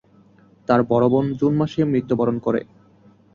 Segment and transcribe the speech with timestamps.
[0.67, 2.61] তার বড় বোন জুন মাসে মৃত্যুবরণ করে।